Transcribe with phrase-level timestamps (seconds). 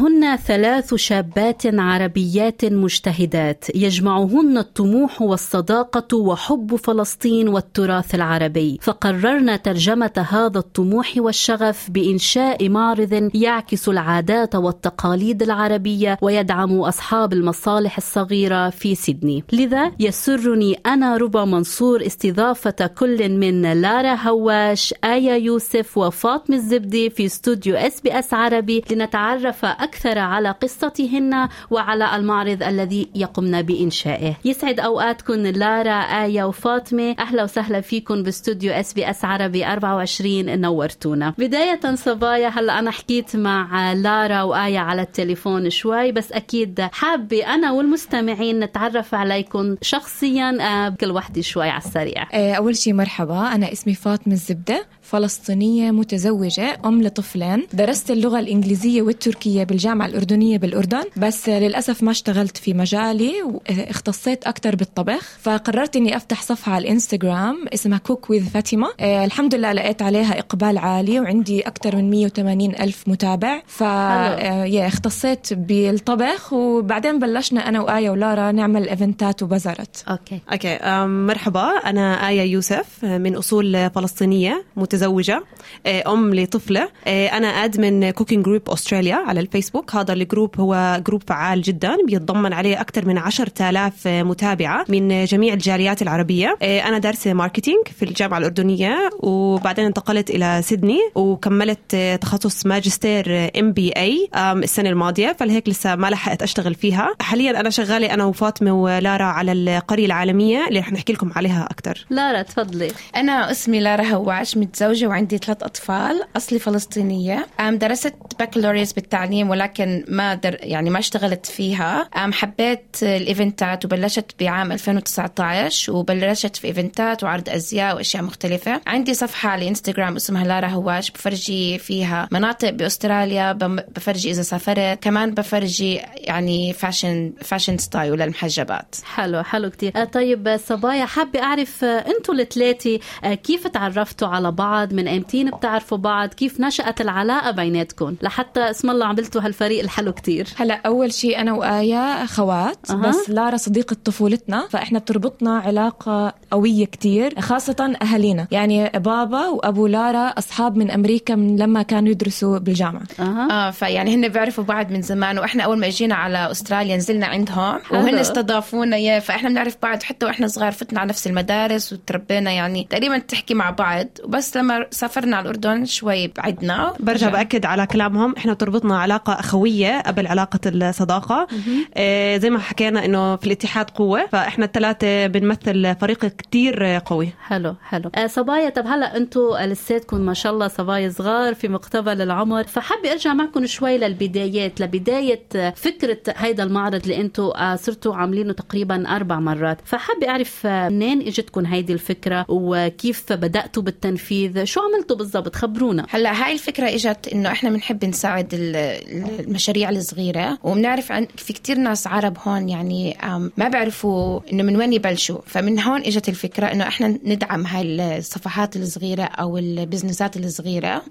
[0.00, 8.78] هن ثلاث شابات عربيات مجتهدات يجمعهن الطموح والصداقة وحب فلسطين والتراث العربي.
[8.82, 18.70] فقررنا ترجمة هذا الطموح والشغف بإنشاء معرض يعكس العادات والتقاليد العربية ويدعم أصحاب المصالح الصغيرة
[18.70, 19.44] في سيدني.
[19.52, 27.26] لذا يسرني أنا ربا منصور استضافة كل من لارا هواش آية يوسف وفاطمة الزبدة في
[27.26, 29.87] استوديو إس بي إس عربي لنتعرف أكثر
[30.18, 34.34] على قصتهن وعلى المعرض الذي يقمن بإنشائه.
[34.44, 35.92] يسعد أوقاتكم لارا
[36.24, 37.16] آية وفاطمة.
[37.18, 41.34] أهلا وسهلا فيكم باستوديو إس بي إس عربي 24 نورتونا.
[41.38, 47.72] بداية صبايا هلا أنا حكيت مع لارا وآية على التليفون شوي بس أكيد حابة أنا
[47.72, 52.26] والمستمعين نتعرف عليكم شخصيا آه، كل وحدة شوي على السريع.
[52.32, 54.86] آه، أول شيء مرحبا أنا اسمي فاطمة الزبدة.
[55.08, 57.66] فلسطينية متزوجة أم لطفلين.
[57.72, 61.02] درست اللغة الإنجليزية والتركية بالجامعة الأردنية بالأردن.
[61.16, 65.38] بس للأسف ما اشتغلت في مجالي واختصيت أكثر بالطبخ.
[65.40, 70.38] فقررت إني أفتح صفحة على الإنستغرام اسمها Cook with فاطمة آه الحمد لله لقيت عليها
[70.38, 73.62] إقبال عالي وعندي أكثر من 180 ألف متابع.
[73.66, 80.40] ف آه اختصيت بالطبخ وبعدين بلشنا أنا وآية ولارا نعمل event ات وبازارات أوكي.
[80.52, 85.42] أوكي مرحبا أنا آية يوسف من أصول فلسطينية متزوجة متزوجة
[85.86, 89.94] آه، أم لطفلة آه، أنا admin Cooking Group Australia على الفيسبوك.
[89.94, 95.54] هذا ال group هو group فعال جدا بيتضمن عليه أكثر من 10000 متابعة من جميع
[95.54, 96.56] الجاليات العربية.
[96.62, 104.28] آه، أنا دارسة marketing في الجامعة الأردنية وبعدين انتقلت إلى سيدني وكملت تخصص ماجستير MBA
[104.36, 105.36] السنة الماضية.
[105.40, 107.14] فلهيك لسه ما لحقت أشتغل فيها.
[107.20, 112.06] حاليا أنا شغالة أنا وفاطمة ولارا على القرية العالمية اللي رح نحكي لكم عليها أكثر.
[112.10, 112.90] لارا تفضلي.
[113.16, 117.46] أنا اسمي لارا هواش متزوجة متزوجة وعندي ثلاث أطفال أصلي فلسطينية.
[117.72, 122.08] درست بكالوريوس بالتعليم ولكن ما در يعني ما اشتغلت فيها.
[122.14, 128.80] حبيت الإيفنتات وبلشت بعام 2019 وبلشت في إيفنتات وعرض أزياء وأشياء مختلفة.
[128.86, 133.52] عندي صفحة على الانستغرام اسمها لارا هواش بفرجي فيها مناطق بأستراليا
[133.96, 134.98] بفرجي إذا سافرت.
[135.02, 138.94] كمان بفرجي يعني fashion fashion style للمحجبات.
[139.04, 140.04] حلو حلو كتير.
[140.04, 146.28] طيب صبايا حابة أعرف أنتوا الثلاثة كيف تعرفتوا على بعض؟ بعض من ايمتين بتعرفوا بعض.
[146.28, 150.48] كيف نشأت العلاقة بيناتكم؟ لحتى اسم الله عملتوا هالفريق الحلو كتير.
[150.56, 152.94] هلا أول شيء أنا وآية خوات أه.
[152.94, 158.46] بس لارا صديقة طفولتنا فإحنا بتربطنا علاقة قوية كتير خاصة أهالينا.
[158.50, 163.02] يعني بابا وأبو لارا أصحاب من أمريكا من لما كانوا يدرسوا بالجامعة.
[163.20, 163.22] أه.
[163.50, 167.80] آه فيعني هن بيعرفوا بعض من زمان وإحنا أول ما إجينا على أستراليا نزلنا عندهم
[167.90, 172.86] وهن استضافونا يا فإحنا بنعرف بعض حتى وإحنا صغار فتنا على نفس المدارس وتربينا يعني
[172.90, 174.06] تقريبا تحكي مع بعض.
[174.24, 176.94] وبس لما لما سافرنا على الأردن شوي بعدنا.
[177.00, 178.34] برجع بأكد على كلامهم.
[178.36, 181.46] إحنا تربطنا علاقة أخوية قبل علاقة الصداقة.
[181.94, 187.28] آه زي ما حكينا إنه في الاتحاد قوة فإحنا الثلاثة بنمثل فريق كتير قوي.
[187.40, 188.10] حلو حلو.
[188.14, 192.64] آه صبايا طب هلا أنتم لساتكم ما شاء الله صبايا صغار في مقتبل العمر.
[192.64, 199.16] فحابة أرجع معكم شوي للبدايات لبداية فكرة هيدا المعرض اللي أنتم آه صرتوا عاملينه تقريبا
[199.16, 199.78] أربع مرات.
[199.84, 206.06] فحابة أعرف آه، منين إجتكم هيدي الفكرة وكيف بدأتوا بالتنفيذ؟ شو عملتوا بالضبط؟ خبرونا.
[206.10, 212.06] هلا هاي الفكرة إجت إنه إحنا بنحب نساعد المشاريع الصغيرة وبنعرف عن في كتير ناس
[212.06, 213.16] عرب هون يعني
[213.56, 215.38] ما بيعرفوا إنه من وين يبلشوا.
[215.46, 221.02] فمن هون إجت الفكرة إنه إحنا ندعم هاي الصفحات الصغيرة أو البزنسات الصغيرة.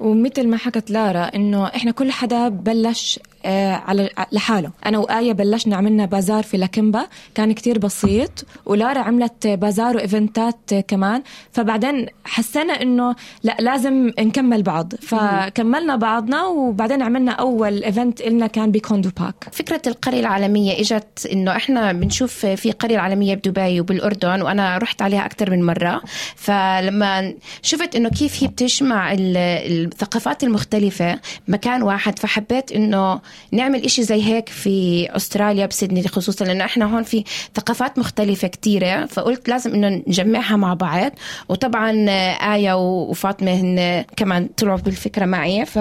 [0.00, 4.70] ومثل ما حكت لارا إنه إحنا كل حدا بلش على لحاله.
[4.86, 11.22] أنا وآية بلشنا عملنا بازار في لاكمبا كان كتير بسيط ولارا عملت بازار وإيفنتات كمان.
[11.52, 14.92] فبعدين حسينا إنه لا لازم نكمل بعض.
[14.94, 21.56] فكملنا بعضنا وبعدين عملنا أول event لنا كان بكوندو باك فكرة القرية العالمية إجت إنه
[21.56, 26.00] إحنا بنشوف في قرية عالميه بدبي وبالأردن وأنا رحت عليها أكثر من مرة.
[26.36, 33.20] فلما شفت إنه كيف هي بتجمع الثقافات المختلفة مكان واحد فحبيت إنه
[33.52, 37.24] نعمل إشي زي هيك في أستراليا بسيدني خصوصا لأنه إحنا هون في
[37.54, 41.12] ثقافات مختلفة كتيرة فقلت لازم إنه نجمعها مع بعض
[41.48, 42.06] وطبعا
[42.54, 45.78] آية وفاطمة هن كمان طلعوا بالفكرة معي ف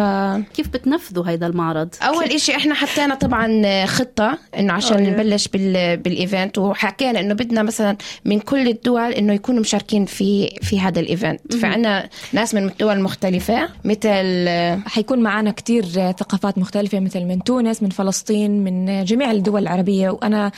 [0.53, 5.03] كيف بتنفذوا هيدا المعرض؟ أول إشي إحنا حطينا طبعا خطة إنه عشان.
[5.03, 5.97] نبلش بال...
[5.97, 10.99] بال event وحكينا إنه بدنا مثلا من كل الدول إنه يكونوا مشاركين في في هذا
[10.99, 14.47] الإيفنت فعنا ناس من الدول المختلفة مثل
[14.89, 20.09] حيكون معنا كتير ثقافات مختلفة مثل من من تونس من فلسطين من جميع الدول العربية.
[20.09, 20.51] وأنا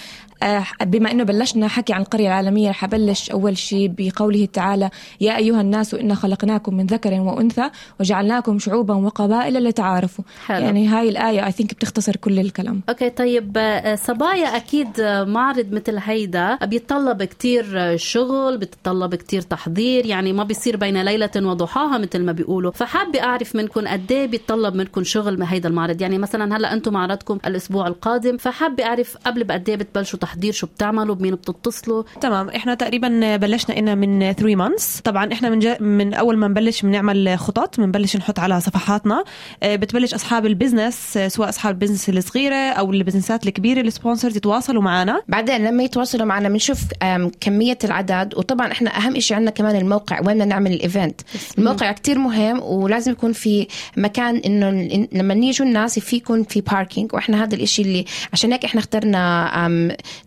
[0.83, 4.89] بما إنه بلشنا حكي عن القرية العالمية رح أبلش أول شيء بقوله تعالى
[5.21, 10.23] يا أيها الناس إنا خلقناكم من ذكر وأنثى وجعلناكم شعوبا وقبائل لتعارفوا.
[10.45, 10.65] حلو.
[10.65, 12.81] يعني هاي الآية I think بتختصر كل الكلام.
[12.89, 19.41] okay طيب آه، صبايا أكيد آه، معرض مثل هيدا بيتطلب كتير آه، شغل بيتطلب كتير
[19.41, 22.71] تحضير يعني ما بيصير بين ليلة وضحاها مثل ما بيقولوا.
[22.71, 26.93] فحابة أعرف منكم قد إيه بيتطلب منكم شغل من هيدا المعرض؟ يعني مثلا هلأ أنتم
[26.93, 32.49] معرضكم الأسبوع القادم فحابة أعرف قبل بقد إيه بتبلشوا تحضير شو بتعملوا بمين بتتصلوا؟ تمام
[32.49, 36.81] إحنا تقريبا بلشنا إنا من 3 months طبعا إحنا من جا من أول ما نبلش
[36.81, 39.23] بنعمل خطط بنبلش نحط على صفحاتنا.
[39.63, 43.87] آه، بتبلش أصحاب ال business آه، سواء أصحاب ال business الصغيرة أو البزنسات الكبيرة ال
[43.87, 45.21] sponsors يتواصلوا معنا.
[45.27, 48.33] بعدين لما يتواصلوا معنا بنشوف آم، كمية العدد.
[48.37, 51.21] وطبعا إحنا أهم شيء عندنا كمان الموقع وين بدنا نعمل ال event
[51.57, 53.67] الموقع كتير مهم ولازم يكون في
[53.97, 54.69] مكان إنه
[55.13, 59.51] لما نيجوا الناس في يكون في parking وإحنا هذا الإشي اللي عشان هيك إحنا اخترنا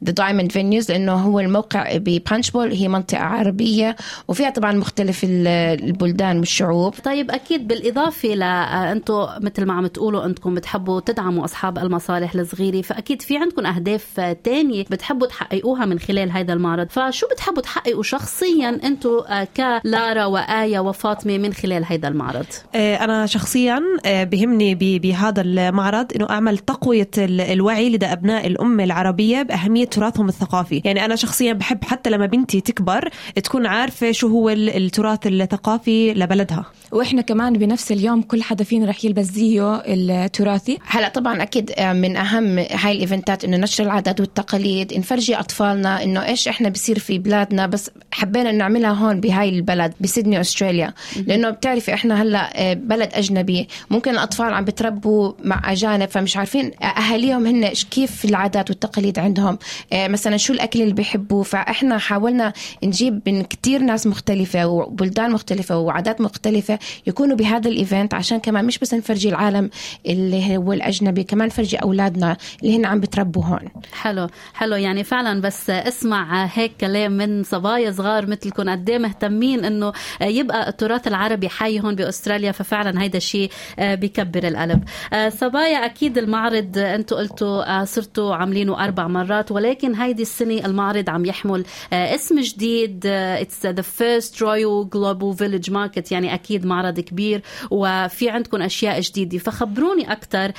[0.04, 3.96] the Diamond Venues لأنه هو الموقع ببانشبول هي منطقة عربية
[4.28, 5.46] وفيها طبعا مختلف ال-
[5.84, 6.94] البلدان والشعوب.
[7.04, 12.34] طيب أكيد بالإضافة ل آه، أنتم مثل ما عم تقولوا انكم بتحبوا تدعموا أصحاب المصالح
[12.34, 16.86] الصغيرة فأكيد في عندكم أهداف تانية بتحبوا تحققوها من خلال هذا المعرض.
[16.90, 22.96] فشو بتحبوا تحققوا شخصيا أنتم آه، ك لارا وآية وفاطمة من خلال هذا المعرض؟ آه،
[22.96, 29.42] أنا شخصيا بهمني ب- بهذا المعرض إنه أعمل تقوية ال- الوعي لدى أبناء الأمة العربية
[29.42, 30.82] بأهمية تراثهم الثقافي.
[30.84, 33.08] يعني أنا شخصيا بحب حتى لما بنتي تكبر
[33.44, 36.64] تكون عارفة شو هو ال- التراث الثقافي لبلدها.
[36.94, 40.78] وإحنا كمان بنفس اليوم كل حدا فينا رح يلبس زيه التراثي.
[40.86, 46.26] هلا طبعا أكيد آه، من أهم هاي الإيفنتات إنه نشر العادات والتقاليد نفرجي أطفالنا إنه
[46.26, 50.94] إيش إحنا بصير في بلادنا بس حبينا نعملها هون بهاي البلد بسيدني أستراليا.
[51.26, 53.68] لأنه بتعرفي إحنا هلا آه، بلد أجنبي.
[53.90, 59.58] ممكن الأطفال عم بتربوا مع أجانب فمش عارفين أهاليهم هن كيف العادات والتقاليد عندهم.
[59.92, 62.52] آه، مثلا شو الأكل اللي بيحبوه؟ فإحنا حاولنا
[62.84, 68.78] نجيب من كتير ناس مختلفة وبلدان مختلفة وعادات مختلفة يكونوا بهذا الإيفنت عشان كمان مش
[68.78, 69.70] بس نفرجي العالم
[70.06, 73.68] اللي هو الأجنبي كمان نفرجي أولادنا اللي هن عم بتربوا هون.
[73.92, 74.76] حلو حلو.
[74.76, 78.70] يعني فعلا بس اسمع هيك كلام من صبايا صغار مثلكم.
[78.70, 84.84] قد إيه مهتمين إنه يبقى التراث العربي حي هون بأستراليا؟ ففعلا هيدا الشيء بكبر القلب.
[85.28, 91.64] صبايا أكيد المعرض أنتم قلتوا صرتوا عاملينه أربع مرات ولكن هيدي السنة المعرض عم يحمل
[91.92, 93.06] اسم جديد.
[93.06, 99.38] it's the first Royal Global Village Market يعني أكيد معرض كبير وفي عندكم أشياء جديدة.
[99.38, 100.52] فخبروني أكثر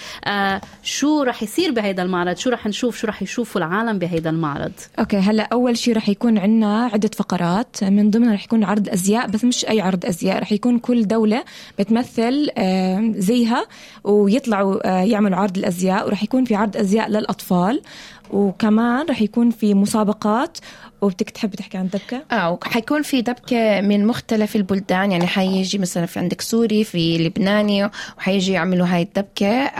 [0.83, 5.17] شو رح يصير بهيدا المعرض؟ شو رح نشوف؟ شو رح يشوفوا العالم بهيدا المعرض؟ okay
[5.17, 7.83] هلأ أول شيء رح يكون عندنا عدة فقرات.
[7.83, 11.43] من ضمنها رح يكون عرض أزياء بس مش أي عرض أزياء رح يكون كل دولة
[11.79, 13.65] بتمثل آه، زيها
[14.03, 17.81] ويطلعوا آه، يعملوا عرض الأزياء ورح يكون في عرض أزياء للأطفال
[18.29, 20.57] وكمان رح يكون في مسابقات
[21.05, 26.05] وبدك تحب تحكي عن دبكة؟ آه وحيكون في دبكة من مختلف البلدان يعني حيجي مثلا
[26.05, 29.71] في عندك سوري في لبناني وحيجي يعملوا هاي الدبكة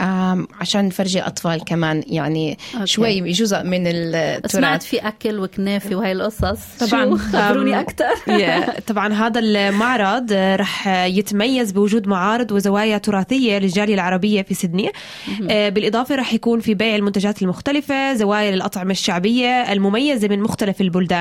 [0.60, 2.86] عشان نفرجي الأطفال كمان يعني okay.
[2.86, 7.04] شوي جزء من سمعت التراث في أكل وكنافة وهي القصص طبعاً.
[7.04, 8.80] شو؟ خبروني Yeah.
[8.88, 14.90] طبعا هذا المعرض آه، رح يتميز بوجود معارض وزوايا تراثية للجالية العربية في سيدني
[15.50, 21.15] آه، بالإضافة رح يكون في بيع المنتجات المختلفة زوايا للأطعمة الشعبية المميزة من مختلف البلدان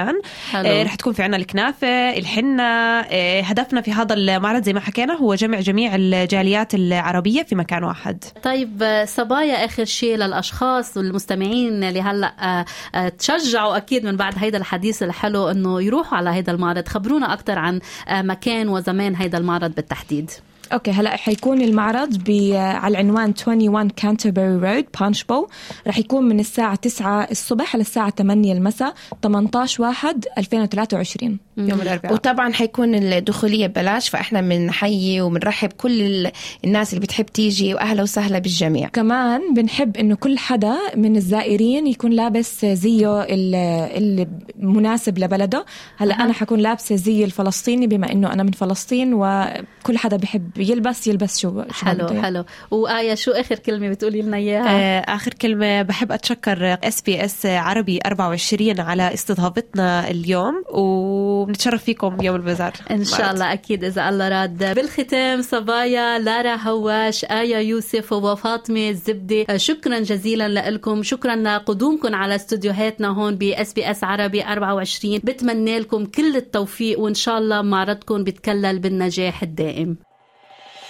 [0.51, 0.69] حلو.
[0.69, 5.13] آه، رح تكون في عنا الكنافة الحنة آه، هدفنا في هذا المعرض زي ما حكينا
[5.13, 8.23] هو جمع جميع الجاليات العربية في مكان واحد.
[8.43, 14.57] طيب صبايا آخر شيء للأشخاص والمستمعين اللي هلأ آه، آه، تشجعوا أكيد من بعد هيدا
[14.57, 16.87] الحديث الحلو إنه يروحوا على هيدا المعرض.
[16.87, 20.31] خبرونا أكثر عن آه، مكان وزمان هيدا المعرض بالتحديد.
[20.73, 25.47] okay هلا حيكون المعرض ب- على العنوان 21 كانتربري رود بانشبول
[25.87, 28.93] رح يكون من الساعة 9 الصبح للساعة 8 المساء
[29.23, 32.13] 18 1 2023 يوم الأربعاء.
[32.13, 36.31] وطبعا حيكون الدخولية ببلاش فإحنا بنحيي وبنرحب كل ال-
[36.65, 38.87] الناس اللي بتحب تيجي وأهلا وسهلا بالجميع.
[38.87, 44.27] كمان بنحب إنه كل حدا من الزائرين يكون لابس زيه ال-
[44.59, 45.65] المناسب لبلده.
[45.97, 51.07] هلا أنا حكون لابسة زي الفلسطيني بما إنه أنا من فلسطين وكل حدا بحب يلبس
[51.07, 52.21] يلبس شو شو حلو بده.
[52.21, 52.45] حلو.
[52.71, 58.79] وآية شو آخر كلمة بتقولي لنا إياها؟ آه، آخر كلمة بحب أتشكر SBS عربي 24
[58.79, 64.75] على استضافتنا اليوم وبنتشرف فيكم يوم البازار إن شاء الله أكيد إذا الله راد.
[64.75, 73.07] بالختام صبايا لارا هواش آية يوسف وفاطمه الزبدي شكرا جزيلا لكم شكرا لقدومكم على استوديوهاتنا
[73.07, 79.43] هون ب SBS عربي 24 بتمنى لكم كل التوفيق وإن شاء الله معرضكم بيتكلل بالنجاح
[79.43, 79.97] الدائم.